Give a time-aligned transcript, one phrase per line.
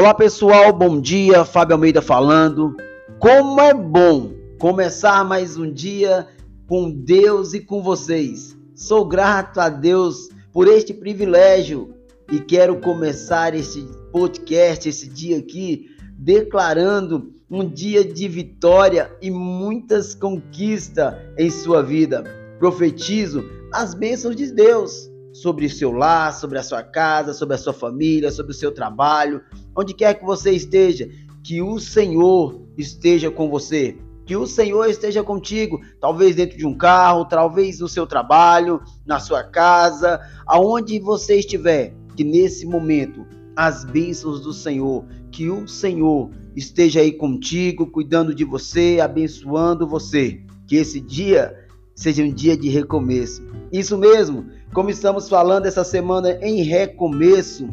[0.00, 1.44] Olá pessoal, bom dia.
[1.44, 2.74] Fábio Almeida falando.
[3.18, 6.26] Como é bom começar mais um dia
[6.66, 8.56] com Deus e com vocês.
[8.74, 11.94] Sou grato a Deus por este privilégio
[12.32, 20.14] e quero começar este podcast, esse dia aqui, declarando um dia de vitória e muitas
[20.14, 22.24] conquistas em sua vida.
[22.58, 27.58] Profetizo as bênçãos de Deus sobre o seu lar, sobre a sua casa, sobre a
[27.58, 29.42] sua família, sobre o seu trabalho,
[29.76, 31.08] onde quer que você esteja,
[31.42, 33.96] que o Senhor esteja com você.
[34.26, 39.18] Que o Senhor esteja contigo, talvez dentro de um carro, talvez no seu trabalho, na
[39.18, 46.30] sua casa, aonde você estiver, que nesse momento as bênçãos do Senhor, que o Senhor
[46.54, 50.40] esteja aí contigo, cuidando de você, abençoando você.
[50.66, 51.59] Que esse dia
[52.00, 53.42] seja um dia de recomeço.
[53.70, 57.68] Isso mesmo, como estamos falando essa semana em recomeço,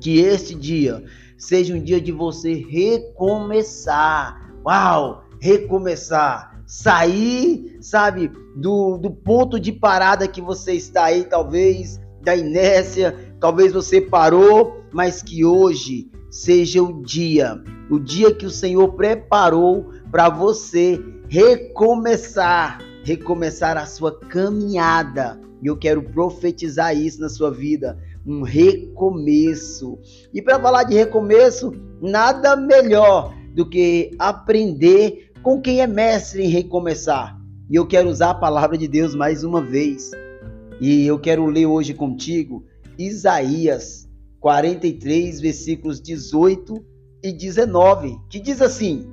[0.00, 1.02] que este dia
[1.36, 4.40] seja um dia de você recomeçar.
[4.64, 5.24] Uau!
[5.40, 6.62] Recomeçar.
[6.64, 13.72] Sair, sabe, do, do ponto de parada que você está aí, talvez, da inércia, talvez
[13.72, 20.28] você parou, mas que hoje seja o dia, o dia que o Senhor preparou para
[20.28, 25.40] você recomeçar, recomeçar a sua caminhada.
[25.62, 29.98] E eu quero profetizar isso na sua vida um recomeço.
[30.32, 36.48] E para falar de recomeço, nada melhor do que aprender com quem é mestre em
[36.48, 37.38] recomeçar.
[37.70, 40.10] E eu quero usar a palavra de Deus mais uma vez.
[40.80, 42.64] E eu quero ler hoje contigo
[42.98, 44.08] Isaías
[44.40, 46.84] 43, versículos 18
[47.22, 49.06] e 19, que diz assim: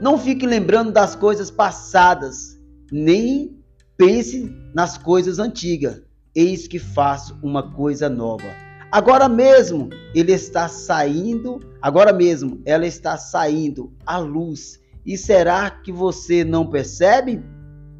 [0.00, 2.49] Não fique lembrando das coisas passadas,
[2.90, 3.58] nem
[3.96, 6.02] pense nas coisas antigas
[6.34, 8.46] eis que faço uma coisa nova.
[8.90, 14.80] Agora mesmo ele está saindo, agora mesmo ela está saindo à luz.
[15.04, 17.42] E será que você não percebe?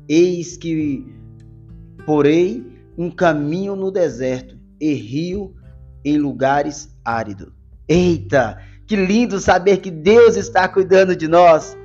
[0.08, 1.06] Eis que
[2.04, 2.66] porém
[2.98, 5.54] um caminho no deserto e rio
[6.04, 7.52] em lugares áridos.
[7.88, 11.76] Eita, que lindo saber que Deus está cuidando de nós.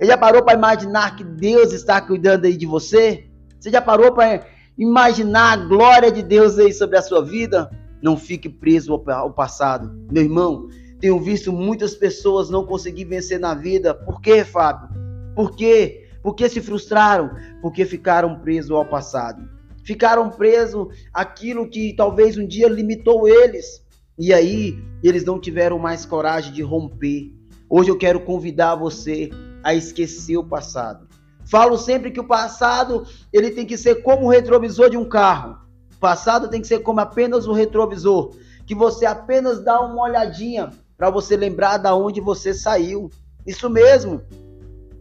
[0.00, 3.26] Você já parou para imaginar que Deus está cuidando aí de você?
[3.58, 4.46] Você já parou para
[4.78, 9.94] imaginar a glória de Deus aí sobre a sua vida, não fique preso ao passado.
[10.10, 10.68] Meu irmão,
[10.98, 13.92] tenho visto muitas pessoas não conseguir vencer na vida.
[13.92, 14.88] Por quê, Fábio?
[15.36, 16.08] Por quê?
[16.22, 17.32] Porque se frustraram?
[17.60, 19.46] Porque ficaram presos ao passado.
[19.84, 23.84] Ficaram presos aquilo que talvez um dia limitou eles.
[24.18, 27.30] E aí eles não tiveram mais coragem de romper.
[27.68, 29.28] Hoje eu quero convidar você
[29.62, 31.08] a esquecer o passado.
[31.46, 35.58] Falo sempre que o passado ele tem que ser como o retrovisor de um carro.
[35.94, 38.34] O passado tem que ser como apenas o retrovisor,
[38.66, 43.10] que você apenas dá uma olhadinha para você lembrar da onde você saiu.
[43.46, 44.22] Isso mesmo,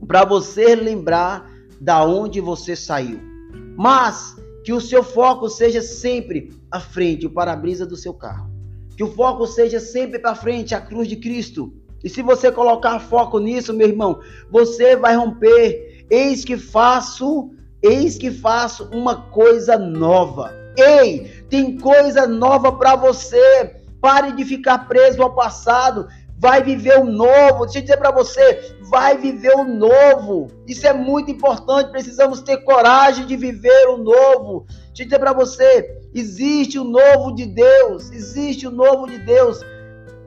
[0.08, 1.50] para você lembrar
[1.80, 3.20] da onde você saiu.
[3.78, 8.50] Mas que o seu foco seja sempre à frente, o para-brisa do seu carro.
[8.96, 11.74] Que o foco seja sempre para frente, a cruz de Cristo.
[12.04, 17.52] E se você colocar foco nisso, meu irmão, você vai romper Eis que faço,
[17.84, 20.52] eis que faço uma coisa nova.
[20.76, 23.76] Ei, tem coisa nova para você.
[24.02, 26.08] Pare de ficar preso ao passado.
[26.36, 27.66] Vai viver o novo.
[27.66, 30.48] Deixa eu dizer para você, vai viver o novo.
[30.66, 31.92] Isso é muito importante.
[31.92, 34.66] Precisamos ter coragem de viver o novo.
[34.88, 38.10] Deixa eu dizer para você, existe o novo de Deus.
[38.10, 39.60] Existe o novo de Deus.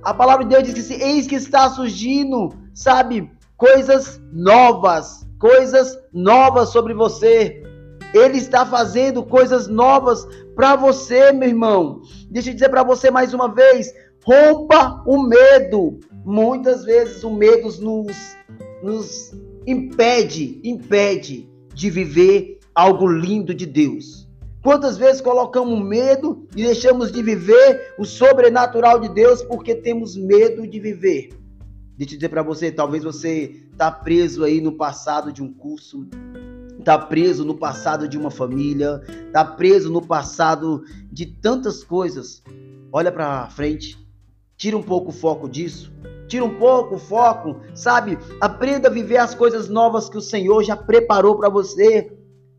[0.02, 6.68] A palavra de Deus diz que eis que está surgindo, sabe, coisas novas coisas novas
[6.68, 7.60] sobre você.
[8.14, 10.24] Ele está fazendo coisas novas
[10.54, 12.00] para você, meu irmão.
[12.30, 13.92] Deixa eu dizer para você mais uma vez:
[14.24, 15.98] rompa o medo.
[16.24, 18.36] Muitas vezes o medo nos,
[18.80, 19.34] nos
[19.66, 24.28] impede, impede de viver algo lindo de Deus.
[24.62, 30.64] Quantas vezes colocamos medo e deixamos de viver o sobrenatural de Deus porque temos medo
[30.68, 31.30] de viver?
[31.98, 36.06] Deixa eu dizer para você, talvez você tá preso aí no passado de um curso,
[36.84, 42.40] tá preso no passado de uma família, tá preso no passado de tantas coisas.
[42.92, 43.98] Olha para frente,
[44.56, 45.92] tira um pouco o foco disso,
[46.28, 48.16] tira um pouco o foco, sabe?
[48.40, 52.12] Aprenda a viver as coisas novas que o Senhor já preparou para você.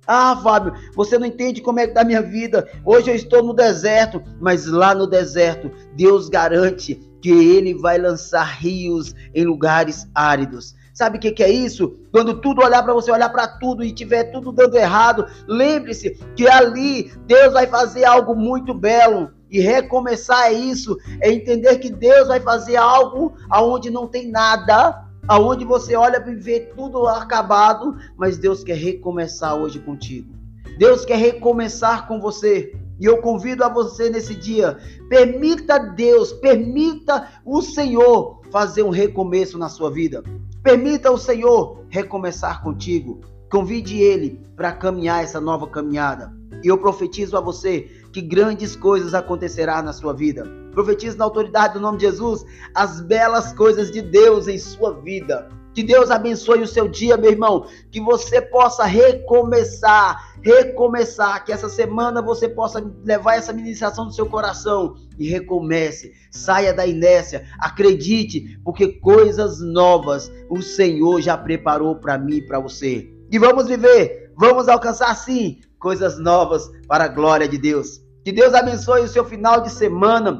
[0.05, 2.67] Ah, Fábio, você não entende como é que tá a minha vida.
[2.83, 8.43] Hoje eu estou no deserto, mas lá no deserto, Deus garante que ele vai lançar
[8.43, 10.75] rios em lugares áridos.
[10.93, 11.97] Sabe o que, que, é isso?
[12.11, 16.47] Quando tudo olhar para você, olhar para tudo e tiver tudo dando errado, lembre-se que
[16.47, 22.27] ali Deus vai fazer algo muito belo E recomeçar é isso, é entender que Deus
[22.27, 28.37] vai fazer algo aonde não tem nada, aonde você olha para ver tudo acabado, mas
[28.37, 30.33] Deus quer recomeçar hoje contigo.
[30.77, 32.75] Deus quer recomeçar com você.
[32.99, 34.77] E eu convido a você nesse dia,
[35.09, 40.23] permita Deus, permita o Senhor fazer um recomeço na sua vida.
[40.61, 43.21] Permita o Senhor recomeçar contigo.
[43.51, 46.31] Convide Ele para caminhar essa nova caminhada.
[46.63, 50.62] E eu profetizo a você que grandes coisas acontecerá na sua vida.
[50.73, 55.49] Profetizo na autoridade do nome de Jesus as belas coisas de Deus em sua vida.
[55.73, 57.65] Que Deus abençoe o seu dia, meu irmão.
[57.91, 61.43] Que você possa recomeçar, recomeçar.
[61.43, 66.13] Que essa semana você possa levar essa ministração do seu coração e recomece.
[66.31, 67.47] Saia da inércia.
[67.59, 73.11] Acredite, porque coisas novas o Senhor já preparou para mim e para você.
[73.31, 78.03] E vamos viver, vamos alcançar sim coisas novas para a glória de Deus.
[78.23, 80.39] Que Deus abençoe o seu final de semana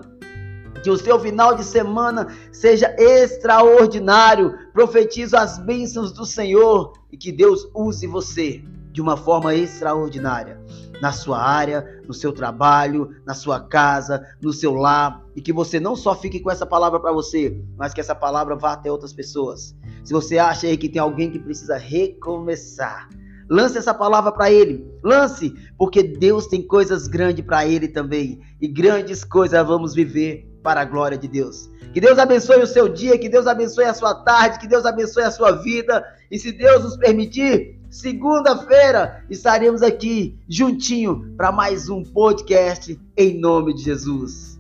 [0.84, 4.54] que o seu final de semana seja extraordinário.
[4.74, 10.62] Profetizo as bênçãos do Senhor e que Deus use você de uma forma extraordinária
[11.02, 15.80] na sua área, no seu trabalho, na sua casa, no seu lar, e que você
[15.80, 19.12] não só fique com essa palavra para você, mas que essa palavra vá até outras
[19.12, 19.76] pessoas.
[20.04, 23.10] Se você acha aí que tem alguém que precisa recomeçar,
[23.50, 24.88] Lance essa palavra para ele.
[25.04, 28.40] Lance, porque Deus tem coisas grandes para ele também.
[28.60, 31.70] E grandes coisas vamos viver para a glória de Deus.
[31.94, 35.24] Que Deus abençoe o seu dia, que Deus abençoe a sua tarde, que Deus abençoe
[35.24, 36.04] a sua vida.
[36.32, 43.76] E se Deus nos permitir, segunda-feira estaremos aqui juntinho para mais um podcast em nome
[43.76, 44.53] de Jesus.